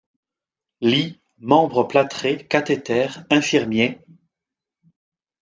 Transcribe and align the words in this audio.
Lit, 0.81 1.21
membres 1.37 1.83
plâtrés, 1.87 2.47
cathéter, 2.47 3.07
infirmier… 3.29 3.99